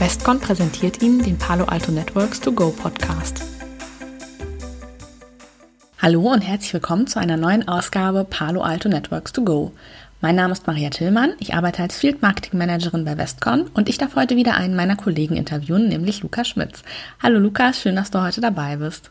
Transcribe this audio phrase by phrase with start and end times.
[0.00, 3.42] Westcon präsentiert Ihnen den Palo Alto Networks To Go Podcast.
[5.98, 9.72] Hallo und herzlich willkommen zu einer neuen Ausgabe Palo Alto Networks To Go.
[10.22, 13.98] Mein Name ist Maria Tillmann, ich arbeite als Field Marketing Managerin bei Westcon und ich
[13.98, 16.82] darf heute wieder einen meiner Kollegen interviewen, nämlich Lukas Schmitz.
[17.22, 19.10] Hallo Lukas, schön, dass du heute dabei bist.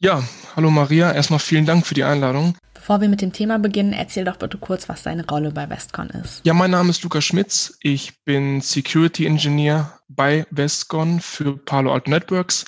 [0.00, 0.22] Ja,
[0.54, 2.56] hallo Maria, erstmal vielen Dank für die Einladung.
[2.72, 6.08] Bevor wir mit dem Thema beginnen, erzähl doch bitte kurz, was deine Rolle bei Westcon
[6.10, 6.40] ist.
[6.44, 7.76] Ja, mein Name ist Lukas Schmitz.
[7.80, 12.64] Ich bin Security Engineer bei Westcon für Palo Alto Networks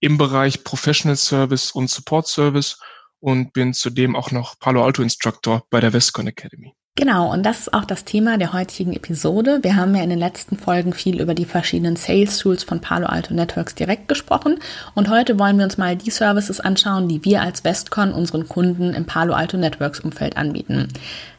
[0.00, 2.78] im Bereich Professional Service und Support Service
[3.18, 6.74] und bin zudem auch noch Palo Alto Instructor bei der Westcon Academy.
[6.96, 9.58] Genau, und das ist auch das Thema der heutigen Episode.
[9.62, 13.06] Wir haben ja in den letzten Folgen viel über die verschiedenen Sales Tools von Palo
[13.06, 14.60] Alto Networks direkt gesprochen.
[14.94, 18.94] Und heute wollen wir uns mal die Services anschauen, die wir als Westcon unseren Kunden
[18.94, 20.86] im Palo Alto Networks Umfeld anbieten.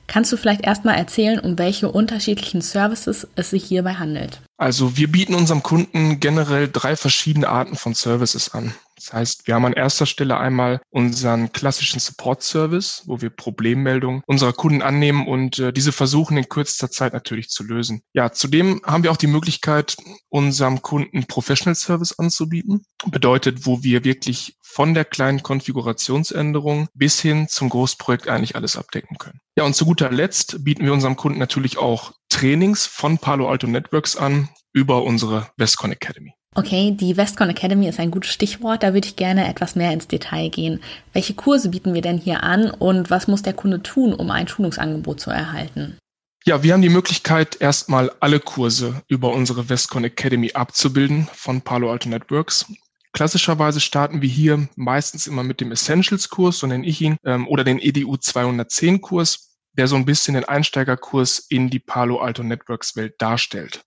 [0.07, 4.41] Kannst du vielleicht erstmal erzählen, um welche unterschiedlichen Services es sich hierbei handelt?
[4.57, 8.73] Also wir bieten unserem Kunden generell drei verschiedene Arten von Services an.
[9.05, 14.53] Das heißt, wir haben an erster Stelle einmal unseren klassischen Support-Service, wo wir Problemmeldungen unserer
[14.53, 18.01] Kunden annehmen und äh, diese versuchen in kürzester Zeit natürlich zu lösen.
[18.13, 19.95] Ja, zudem haben wir auch die Möglichkeit,
[20.29, 22.83] unserem Kunden Professional Service anzubieten.
[23.05, 29.17] Bedeutet, wo wir wirklich von der kleinen Konfigurationsänderung bis hin zum Großprojekt eigentlich alles abdecken
[29.19, 29.39] können.
[29.55, 33.67] Ja, und zu guter Letzt bieten wir unserem Kunden natürlich auch Trainings von Palo Alto
[33.67, 36.33] Networks an über unsere Westcon Academy.
[36.57, 38.81] Okay, die Westcon Academy ist ein gutes Stichwort.
[38.81, 40.81] Da würde ich gerne etwas mehr ins Detail gehen.
[41.11, 44.47] Welche Kurse bieten wir denn hier an und was muss der Kunde tun, um ein
[44.47, 45.97] Schulungsangebot zu erhalten?
[46.45, 51.91] Ja, wir haben die Möglichkeit, erstmal alle Kurse über unsere Westcon Academy abzubilden von Palo
[51.91, 52.65] Alto Networks.
[53.11, 57.65] Klassischerweise starten wir hier meistens immer mit dem Essentials-Kurs, so nenne ich ihn, ähm, oder
[57.65, 63.83] den EDU 210-Kurs, der so ein bisschen den Einsteigerkurs in die Palo Alto Networks-Welt darstellt.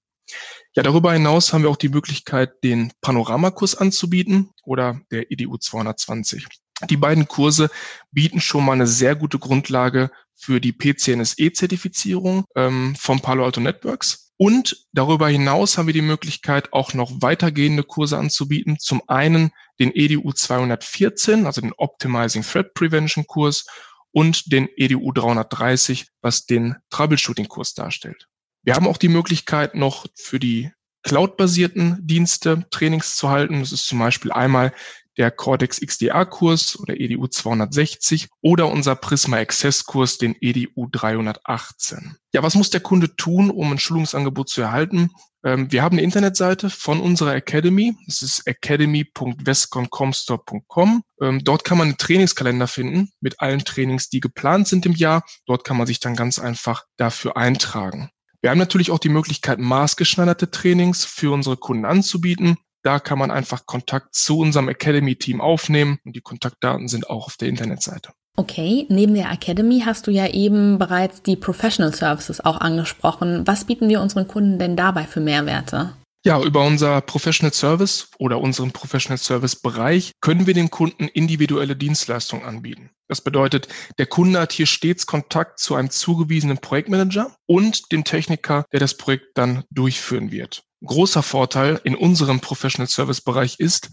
[0.74, 6.46] Ja, darüber hinaus haben wir auch die Möglichkeit, den Panoramakurs anzubieten oder der EDU 220.
[6.89, 7.70] Die beiden Kurse
[8.12, 14.33] bieten schon mal eine sehr gute Grundlage für die PCNSE-Zertifizierung ähm, vom Palo Alto Networks.
[14.36, 18.78] Und darüber hinaus haben wir die Möglichkeit, auch noch weitergehende Kurse anzubieten.
[18.78, 19.50] Zum einen
[19.80, 23.67] den EDU 214, also den Optimizing Threat Prevention Kurs
[24.12, 28.28] und den EDU 330, was den Troubleshooting-Kurs darstellt.
[28.63, 30.70] Wir haben auch die Möglichkeit, noch für die
[31.02, 33.61] cloud-basierten Dienste Trainings zu halten.
[33.61, 34.73] Das ist zum Beispiel einmal
[35.17, 42.17] der Cortex XDR-Kurs oder EDU 260 oder unser Prisma Access-Kurs, den EDU 318.
[42.33, 45.11] Ja, was muss der Kunde tun, um ein Schulungsangebot zu erhalten?
[45.45, 47.97] Ähm, wir haben eine Internetseite von unserer Academy.
[48.07, 51.02] Das ist academy.westconcomstore.com.
[51.20, 55.24] Ähm, dort kann man einen Trainingskalender finden mit allen Trainings, die geplant sind im Jahr.
[55.47, 58.13] Dort kann man sich dann ganz einfach dafür eintragen.
[58.40, 62.56] Wir haben natürlich auch die Möglichkeit, maßgeschneiderte Trainings für unsere Kunden anzubieten.
[62.82, 67.36] Da kann man einfach Kontakt zu unserem Academy-Team aufnehmen und die Kontaktdaten sind auch auf
[67.36, 68.12] der Internetseite.
[68.36, 73.44] Okay, neben der Academy hast du ja eben bereits die Professional Services auch angesprochen.
[73.46, 75.94] Was bieten wir unseren Kunden denn dabei für Mehrwerte?
[76.28, 81.74] Ja, über unser Professional Service oder unseren Professional Service Bereich können wir dem Kunden individuelle
[81.74, 82.90] Dienstleistungen anbieten.
[83.08, 88.67] Das bedeutet, der Kunde hat hier stets Kontakt zu einem zugewiesenen Projektmanager und dem Techniker,
[88.72, 90.64] der das Projekt dann durchführen wird.
[90.84, 93.88] Großer Vorteil in unserem Professional Service Bereich ist,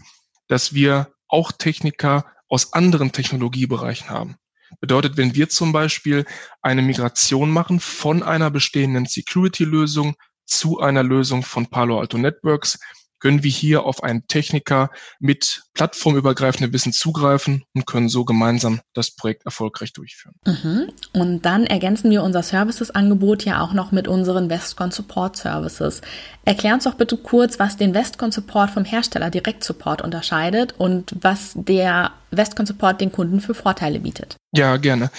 [0.46, 4.36] dass wir auch Techniker aus anderen Technologiebereichen haben.
[4.80, 6.26] Bedeutet, wenn wir zum Beispiel
[6.60, 12.78] eine Migration machen von einer bestehenden Security-Lösung zu einer Lösung von Palo Alto Networks
[13.18, 19.10] können wir hier auf einen Techniker mit plattformübergreifendem Wissen zugreifen und können so gemeinsam das
[19.10, 20.34] Projekt erfolgreich durchführen.
[20.46, 20.92] Mhm.
[21.12, 26.02] Und dann ergänzen wir unser Services-Angebot ja auch noch mit unseren Westcon Support Services.
[26.44, 31.14] Erklär uns doch bitte kurz, was den Westcon Support vom Hersteller Direkt Support unterscheidet und
[31.20, 34.36] was der Westcon Support den Kunden für Vorteile bietet.
[34.52, 35.10] Ja, gerne.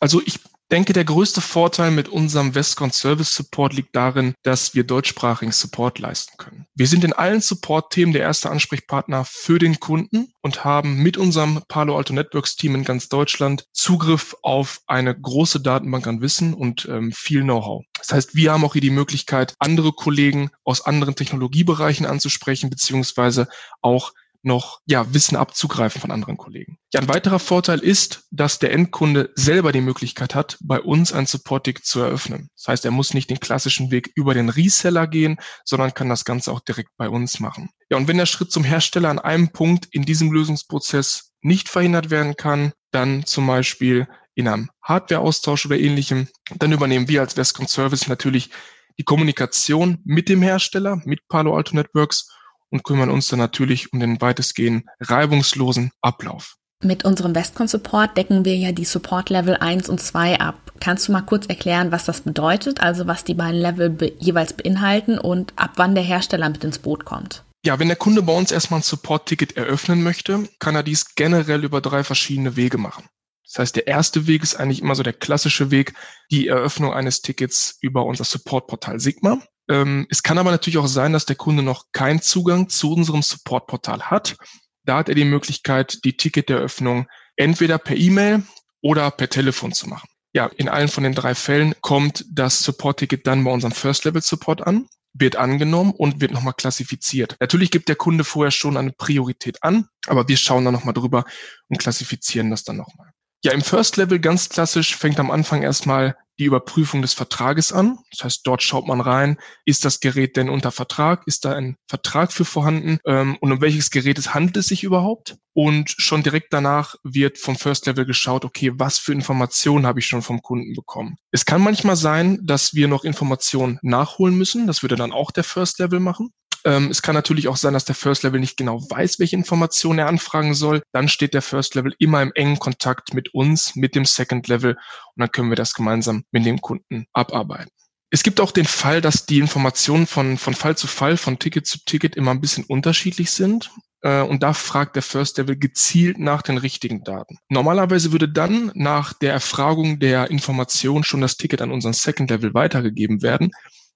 [0.00, 0.40] Also ich
[0.70, 5.98] denke, der größte Vorteil mit unserem Westcon Service Support liegt darin, dass wir deutschsprachigen Support
[5.98, 6.66] leisten können.
[6.74, 11.62] Wir sind in allen Support-Themen der erste Ansprechpartner für den Kunden und haben mit unserem
[11.68, 16.86] Palo Alto Networks Team in ganz Deutschland Zugriff auf eine große Datenbank an Wissen und
[16.90, 17.84] ähm, viel Know-how.
[17.98, 23.48] Das heißt, wir haben auch hier die Möglichkeit, andere Kollegen aus anderen Technologiebereichen anzusprechen, beziehungsweise
[23.80, 24.12] auch
[24.44, 26.78] noch ja, Wissen abzugreifen von anderen Kollegen.
[26.92, 31.26] Ja, ein weiterer Vorteil ist, dass der Endkunde selber die Möglichkeit hat, bei uns ein
[31.26, 32.48] Support-Ticket zu eröffnen.
[32.56, 36.24] Das heißt, er muss nicht den klassischen Weg über den Reseller gehen, sondern kann das
[36.24, 37.70] Ganze auch direkt bei uns machen.
[37.90, 42.10] Ja, und wenn der Schritt zum Hersteller an einem Punkt in diesem Lösungsprozess nicht verhindert
[42.10, 47.68] werden kann, dann zum Beispiel in einem Hardware-Austausch oder ähnlichem, dann übernehmen wir als Westcom
[47.68, 48.50] Service natürlich
[48.98, 52.28] die Kommunikation mit dem Hersteller, mit Palo Alto Networks
[52.70, 56.56] und kümmern uns dann natürlich um den weitestgehend reibungslosen Ablauf.
[56.82, 60.72] Mit unserem Westcon Support decken wir ja die Support Level 1 und 2 ab.
[60.80, 64.52] Kannst du mal kurz erklären, was das bedeutet, also was die beiden Level be jeweils
[64.52, 67.42] beinhalten und ab wann der Hersteller mit ins Boot kommt?
[67.64, 71.64] Ja, wenn der Kunde bei uns erstmal ein Support-Ticket eröffnen möchte, kann er dies generell
[71.64, 73.06] über drei verschiedene Wege machen.
[73.46, 75.94] Das heißt, der erste Weg ist eigentlich immer so der klassische Weg,
[76.30, 79.40] die Eröffnung eines Tickets über unser Support-Portal Sigma.
[79.68, 83.22] Ähm, es kann aber natürlich auch sein, dass der Kunde noch keinen Zugang zu unserem
[83.22, 84.36] Support-Portal hat.
[84.84, 87.06] Da hat er die Möglichkeit, die Ticketeröffnung
[87.36, 88.42] entweder per E-Mail
[88.82, 90.08] oder per Telefon zu machen.
[90.34, 94.88] Ja, in allen von den drei Fällen kommt das Support-Ticket dann bei unserem First-Level-Support an,
[95.14, 97.36] wird angenommen und wird nochmal klassifiziert.
[97.40, 101.24] Natürlich gibt der Kunde vorher schon eine Priorität an, aber wir schauen dann nochmal drüber
[101.68, 103.13] und klassifizieren das dann nochmal.
[103.44, 107.98] Ja, im First Level ganz klassisch fängt am Anfang erstmal die Überprüfung des Vertrages an.
[108.10, 109.36] Das heißt, dort schaut man rein,
[109.66, 111.24] ist das Gerät denn unter Vertrag?
[111.26, 113.00] Ist da ein Vertrag für vorhanden?
[113.04, 115.36] Ähm, und um welches Gerät es handelt es sich überhaupt?
[115.52, 120.06] Und schon direkt danach wird vom First Level geschaut, okay, was für Informationen habe ich
[120.06, 121.16] schon vom Kunden bekommen?
[121.30, 124.66] Es kann manchmal sein, dass wir noch Informationen nachholen müssen.
[124.66, 126.30] Das würde dann auch der First Level machen.
[126.64, 129.98] Ähm, es kann natürlich auch sein, dass der First Level nicht genau weiß, welche Informationen
[129.98, 130.82] er anfragen soll.
[130.92, 134.72] Dann steht der First Level immer im engen Kontakt mit uns, mit dem Second Level
[134.72, 137.70] und dann können wir das gemeinsam mit dem Kunden abarbeiten.
[138.10, 141.66] Es gibt auch den Fall, dass die Informationen von, von Fall zu Fall, von Ticket
[141.66, 143.70] zu Ticket immer ein bisschen unterschiedlich sind.
[144.02, 147.38] Äh, und da fragt der First Level gezielt nach den richtigen Daten.
[147.48, 152.54] Normalerweise würde dann nach der Erfragung der Information schon das Ticket an unseren Second Level
[152.54, 153.50] weitergegeben werden.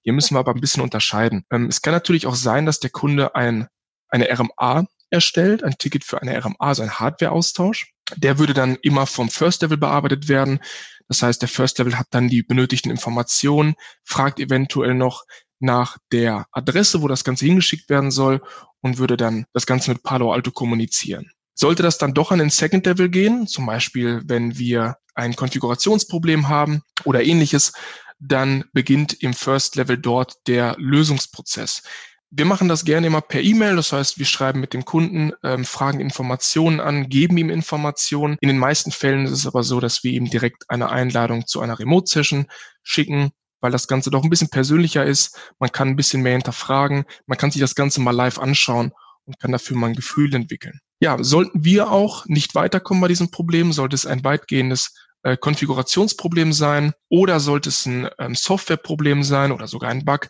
[0.09, 1.45] Hier müssen wir aber ein bisschen unterscheiden.
[1.51, 3.67] Ähm, es kann natürlich auch sein, dass der Kunde ein,
[4.07, 7.93] eine RMA erstellt, ein Ticket für eine RMA, also ein Hardware-Austausch.
[8.15, 10.61] Der würde dann immer vom First Level bearbeitet werden.
[11.09, 15.25] Das heißt, der First Level hat dann die benötigten Informationen, fragt eventuell noch
[15.59, 18.41] nach der Adresse, wo das Ganze hingeschickt werden soll
[18.81, 21.29] und würde dann das Ganze mit Palo Alto kommunizieren.
[21.53, 26.47] Sollte das dann doch an den Second Level gehen, zum Beispiel wenn wir ein Konfigurationsproblem
[26.47, 27.73] haben oder ähnliches,
[28.19, 31.83] dann beginnt im First Level dort der Lösungsprozess.
[32.31, 35.65] Wir machen das gerne immer per E-Mail, das heißt, wir schreiben mit dem Kunden, ähm,
[35.65, 38.37] fragen Informationen an, geben ihm Informationen.
[38.39, 41.59] In den meisten Fällen ist es aber so, dass wir ihm direkt eine Einladung zu
[41.59, 42.45] einer Remote-Session
[42.83, 43.31] schicken,
[43.61, 45.39] weil das Ganze doch ein bisschen persönlicher ist.
[45.57, 48.91] Man kann ein bisschen mehr hinterfragen, man kann sich das Ganze mal live anschauen
[49.25, 50.79] und kann dafür mal ein Gefühl entwickeln.
[50.99, 54.93] Ja, sollten wir auch nicht weiterkommen bei diesem Problem, sollte es ein weitgehendes
[55.23, 60.27] äh, Konfigurationsproblem sein oder sollte es ein ähm, Softwareproblem sein oder sogar ein Bug,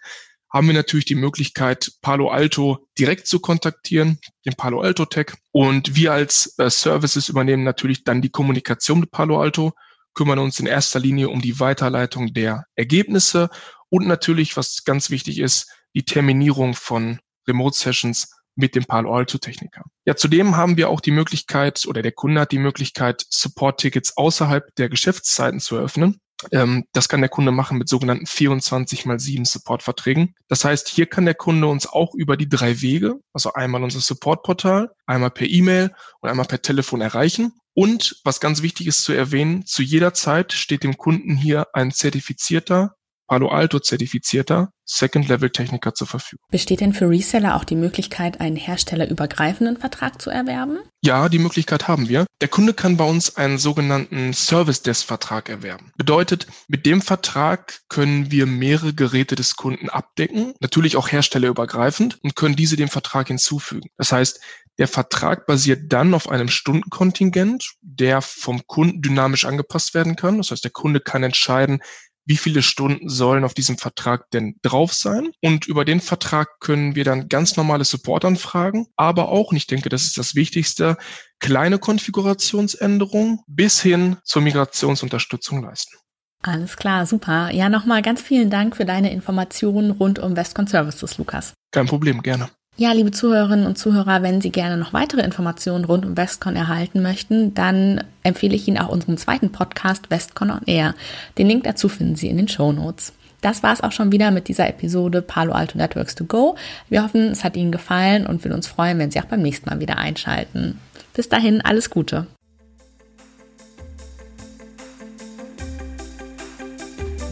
[0.51, 5.33] haben wir natürlich die Möglichkeit, Palo Alto direkt zu kontaktieren, den Palo Alto Tech.
[5.51, 9.73] Und wir als äh, Services übernehmen natürlich dann die Kommunikation mit Palo Alto,
[10.15, 13.49] kümmern uns in erster Linie um die Weiterleitung der Ergebnisse
[13.89, 19.37] und natürlich, was ganz wichtig ist, die Terminierung von Remote Sessions mit dem Palo Alto
[19.37, 19.83] Techniker.
[20.05, 24.75] Ja, zudem haben wir auch die Möglichkeit oder der Kunde hat die Möglichkeit, Support-Tickets außerhalb
[24.75, 26.19] der Geschäftszeiten zu eröffnen.
[26.51, 30.35] Ähm, das kann der Kunde machen mit sogenannten 24 mal 7 Support-Verträgen.
[30.47, 34.01] Das heißt, hier kann der Kunde uns auch über die drei Wege, also einmal unser
[34.01, 37.53] Support-Portal, einmal per E-Mail und einmal per Telefon erreichen.
[37.73, 41.91] Und was ganz wichtig ist zu erwähnen, zu jeder Zeit steht dem Kunden hier ein
[41.91, 42.95] zertifizierter
[43.29, 46.43] Palo Alto zertifizierter Second-Level-Techniker zur Verfügung.
[46.49, 50.79] Besteht denn für Reseller auch die Möglichkeit, einen herstellerübergreifenden Vertrag zu erwerben?
[51.03, 52.25] Ja, die Möglichkeit haben wir.
[52.41, 55.91] Der Kunde kann bei uns einen sogenannten Service-Desk-Vertrag erwerben.
[55.95, 62.35] Bedeutet, mit dem Vertrag können wir mehrere Geräte des Kunden abdecken, natürlich auch herstellerübergreifend und
[62.35, 63.89] können diese dem Vertrag hinzufügen.
[63.97, 64.39] Das heißt,
[64.79, 70.37] der Vertrag basiert dann auf einem Stundenkontingent, der vom Kunden dynamisch angepasst werden kann.
[70.37, 71.81] Das heißt, der Kunde kann entscheiden,
[72.29, 75.29] wie viele Stunden sollen auf diesem Vertrag denn drauf sein.
[75.41, 79.89] Und über den Vertrag können wir dann ganz normale Supportanfragen, aber auch, und ich denke,
[79.89, 80.97] das ist das Wichtigste,
[81.39, 85.97] kleine Konfigurationsänderungen bis hin zur Migrationsunterstützung leisten.
[86.43, 87.49] Alles klar, super.
[87.51, 91.53] Ja, nochmal ganz vielen Dank für deine Informationen rund um Westcon Services, Lukas.
[91.71, 92.49] Kein Problem, gerne.
[92.79, 97.01] Ja, liebe Zuhörerinnen und Zuhörer, wenn Sie gerne noch weitere Informationen rund um Westcon erhalten
[97.01, 100.95] möchten, dann empfehle ich Ihnen auch unseren zweiten Podcast Westcon on Air.
[101.37, 103.11] Den Link dazu finden Sie in den Show Notes.
[103.41, 106.55] Das war es auch schon wieder mit dieser Episode Palo Alto Networks to Go.
[106.87, 109.69] Wir hoffen, es hat Ihnen gefallen und würden uns freuen, wenn Sie auch beim nächsten
[109.69, 110.79] Mal wieder einschalten.
[111.13, 112.27] Bis dahin, alles Gute.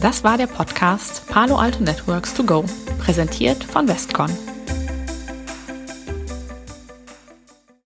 [0.02, 2.66] Das war der Podcast Palo Alto Networks to Go,
[2.98, 4.28] präsentiert von Westcon.